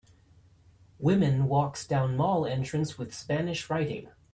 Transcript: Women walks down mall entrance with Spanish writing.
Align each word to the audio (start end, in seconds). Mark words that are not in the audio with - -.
Women 0.97 1.45
walks 1.47 1.85
down 1.85 2.17
mall 2.17 2.43
entrance 2.47 2.97
with 2.97 3.13
Spanish 3.13 3.69
writing. 3.69 4.09